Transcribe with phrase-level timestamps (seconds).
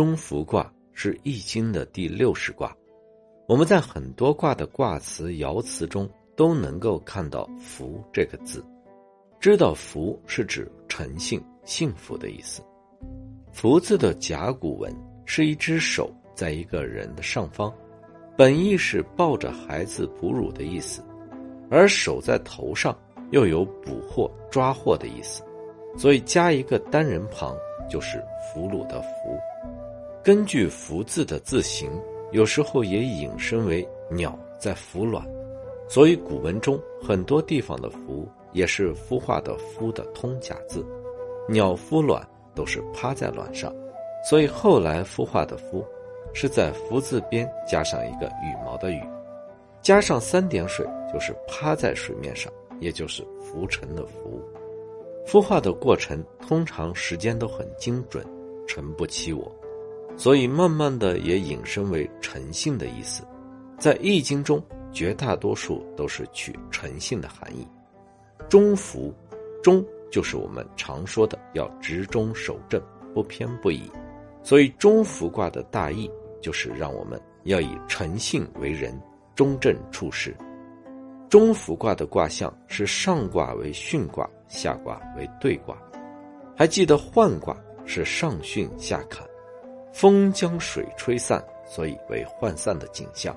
[0.00, 2.74] 中孚卦是易经的第六十卦，
[3.46, 8.64] 我们在很多卦的卦辞、爻辞中都能够看到“福”这个字，
[9.38, 12.62] 知道“福”是指诚信、幸福的意思。
[13.52, 14.90] “福”字的甲骨文
[15.26, 17.70] 是一只手在一个人的上方，
[18.38, 21.04] 本意是抱着孩子哺乳的意思，
[21.70, 22.98] 而手在头上
[23.32, 25.42] 又有捕获、抓获的意思，
[25.94, 27.54] 所以加一个单人旁
[27.86, 29.38] 就是俘虏的“俘”。
[30.22, 31.90] 根据“福”字的字形，
[32.30, 35.26] 有时候也引申为鸟在孵卵，
[35.88, 40.84] 所以古文中很多地方的“福”也是孵化的“孵”的通假字。
[41.48, 42.22] 鸟孵卵
[42.54, 43.74] 都是趴在卵上，
[44.28, 45.82] 所以后来孵化的“孵”
[46.34, 49.02] 是在“福”字边加上一个羽毛的“羽”，
[49.80, 54.38] 加上三点水就是趴在水面上，也就是浮沉的“浮”。
[55.26, 58.22] 孵化的过程通常时间都很精准，
[58.68, 59.50] 诚不欺我。
[60.16, 63.22] 所以，慢慢的也引申为诚信的意思，
[63.78, 64.62] 在《易经》中，
[64.92, 67.66] 绝大多数都是取诚信的含义。
[68.48, 69.14] 中孚，
[69.62, 72.82] 中就是我们常说的要直中守正，
[73.14, 73.90] 不偏不倚。
[74.42, 76.10] 所以，中孚卦的大意
[76.42, 78.98] 就是让我们要以诚信为人，
[79.34, 80.36] 中正处事。
[81.28, 85.76] 中孚卦的卦象是上卦为巽卦，下卦为兑卦。
[86.56, 87.56] 还记得彖卦
[87.86, 89.24] 是上巽下坎。
[89.92, 93.36] 风将水吹散，所以为涣散的景象。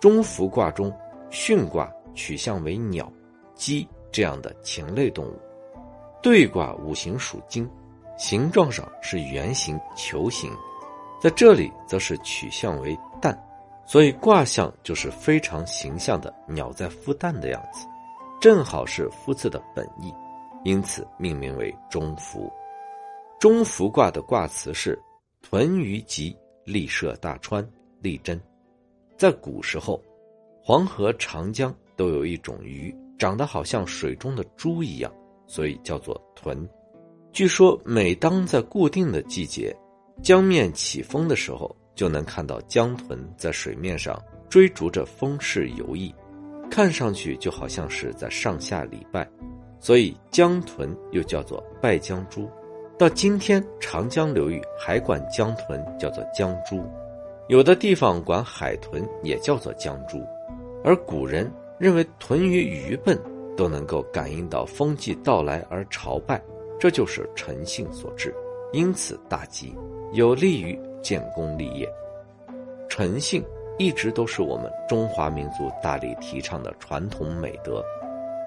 [0.00, 0.92] 中孚卦中，
[1.30, 3.10] 巽卦取向为鸟、
[3.54, 5.32] 鸡这样的禽类动物；
[6.22, 7.68] 兑卦五行属金，
[8.18, 10.50] 形状上是圆形、球形，
[11.20, 13.36] 在这里则是取向为蛋，
[13.86, 17.86] 所以卦象就是非常形象的鸟在孵蛋的样子，
[18.40, 20.14] 正好是“孵”字的本意，
[20.62, 22.52] 因此命名为中孚。
[23.38, 25.00] 中孚卦的卦辞是。
[25.48, 27.64] 屯于吉，立涉大川，
[28.00, 28.40] 立贞。
[29.16, 30.02] 在古时候，
[30.60, 35.12] 黄河、长江都有一种鱼，长得好像水中的猪一样，
[35.46, 36.68] 所以叫做豚。
[37.32, 39.72] 据说，每当在固定的季节，
[40.20, 44.20] 江面起风的时候，就能看到江豚在水面上
[44.50, 46.12] 追逐着风势游弋，
[46.68, 49.30] 看上去就好像是在上下礼拜，
[49.78, 52.50] 所以江豚又叫做拜江猪。
[52.98, 56.82] 到今天，长江流域还管江豚叫做江猪，
[57.46, 60.24] 有的地方管海豚也叫做江猪。
[60.82, 63.18] 而古人认为豚鱼愚笨，
[63.54, 66.40] 都能够感应到风季到来而朝拜，
[66.80, 68.34] 这就是诚信所致，
[68.72, 69.76] 因此大吉，
[70.12, 71.86] 有利于建功立业。
[72.88, 73.44] 诚信
[73.76, 77.84] 一直都是我们中华民族大力提倡的传统美德，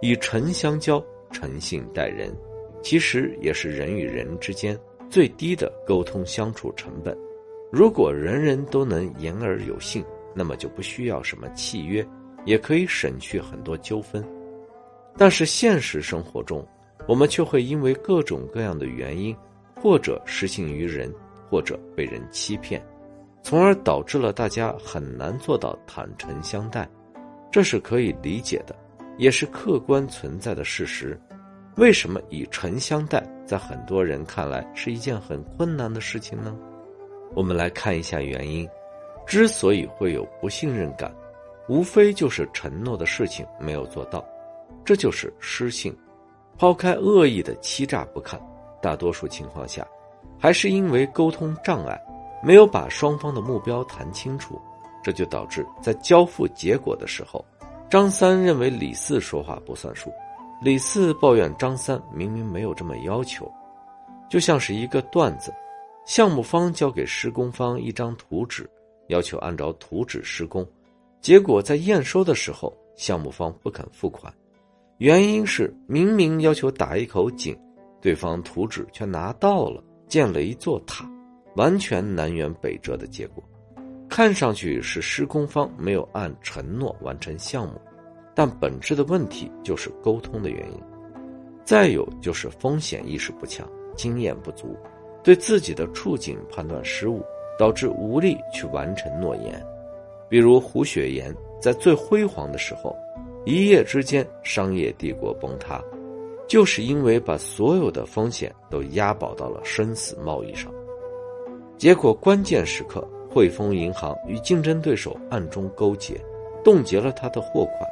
[0.00, 2.34] 以诚相交，诚信待人。
[2.82, 7.16] 其实也是人与人之间最低的沟通相处成本。
[7.70, 10.04] 如果人人都能言而有信，
[10.34, 12.06] 那么就不需要什么契约，
[12.44, 14.24] 也可以省去很多纠纷。
[15.16, 16.66] 但是现实生活中，
[17.06, 19.36] 我们却会因为各种各样的原因，
[19.74, 21.12] 或者失信于人，
[21.48, 22.84] 或者被人欺骗，
[23.42, 26.88] 从而导致了大家很难做到坦诚相待。
[27.50, 28.74] 这是可以理解的，
[29.18, 31.20] 也是客观存在的事实。
[31.76, 36.54] 为什么以诚相待，在很多人看来是一件很困难的事情呢？
[37.34, 38.68] 我们来看一下原因。
[39.26, 41.14] 之所以会有不信任感，
[41.68, 44.24] 无非就是承诺的事情没有做到，
[44.84, 45.96] 这就是失信。
[46.58, 48.40] 抛开恶意的欺诈不看，
[48.82, 49.86] 大多数情况下，
[50.38, 51.98] 还是因为沟通障碍，
[52.42, 54.60] 没有把双方的目标谈清楚，
[55.02, 57.44] 这就导致在交付结果的时候，
[57.88, 60.12] 张三认为李四说话不算数。
[60.62, 63.50] 李四抱怨张三明明没有这么要求，
[64.28, 65.50] 就像是一个段子，
[66.04, 68.68] 项目方交给施工方一张图纸，
[69.08, 70.66] 要求按照图纸施工，
[71.22, 74.30] 结果在验收的时候，项目方不肯付款，
[74.98, 77.58] 原因是明明要求打一口井，
[78.02, 81.10] 对方图纸却拿到了，建了一座塔，
[81.56, 83.42] 完全南辕北辙的结果，
[84.10, 87.80] 看上去是施工方没有按承诺完成项目。
[88.34, 90.80] 但本质的问题就是沟通的原因，
[91.64, 94.76] 再有就是风险意识不强、经验不足，
[95.22, 97.22] 对自己的处境判断失误，
[97.58, 99.60] 导致无力去完成诺言。
[100.28, 102.96] 比如胡雪岩在最辉煌的时候，
[103.44, 105.82] 一夜之间商业帝国崩塌，
[106.46, 110.72] 就是因为把所有的风险都押宝到了生死贸易上，
[111.76, 116.20] 结果关键时刻汇丰银行与竞争对手暗中勾结，
[116.62, 117.90] 冻结了他的货款。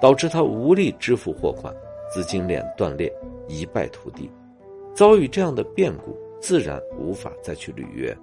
[0.00, 1.74] 导致他无力支付货款，
[2.12, 3.12] 资金链断裂，
[3.46, 4.30] 一败涂地。
[4.94, 8.16] 遭遇这样的变故，自然无法再去履约。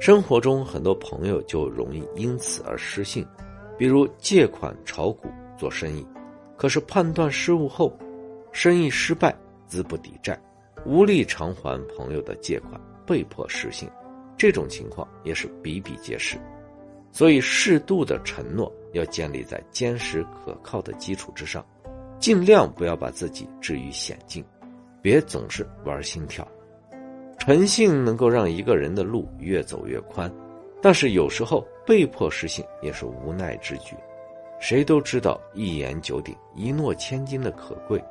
[0.00, 3.26] 生活中很多朋友就容易因此而失信，
[3.78, 6.06] 比如借款炒股做生意，
[6.56, 7.96] 可是判断失误后，
[8.52, 9.34] 生意失败，
[9.66, 10.38] 资不抵债，
[10.84, 13.88] 无力偿还朋友的借款，被迫失信。
[14.36, 16.36] 这种情况也是比比皆是。
[17.14, 21.64] 所以，适度的承诺要建立在坚实可靠的基础之上，
[22.18, 24.44] 尽量不要把自己置于险境，
[25.00, 26.44] 别总是玩心跳。
[27.38, 30.28] 诚信能够让一个人的路越走越宽，
[30.82, 33.94] 但是有时候被迫失信也是无奈之举。
[34.58, 38.02] 谁都知道一言九鼎、一诺千金的可贵，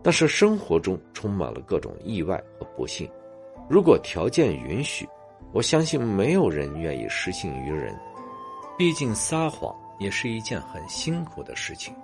[0.00, 3.10] 但是生活中充满了各种意外和不幸。
[3.68, 5.08] 如果条件允许，
[5.52, 7.92] 我相信没有人愿意失信于人。
[8.76, 11.94] 毕竟撒谎也是一件很辛苦的事情，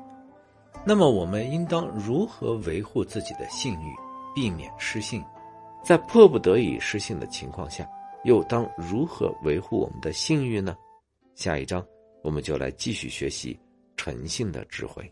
[0.85, 3.95] 那么我们应当如何维护自己的信誉，
[4.35, 5.25] 避免失信？
[5.83, 7.89] 在迫不得已失信的情况下，
[8.25, 10.77] 又当如何维护我们的信誉呢？
[11.35, 11.85] 下一章
[12.23, 13.59] 我们就来继续学习
[13.97, 15.11] 诚信的智慧。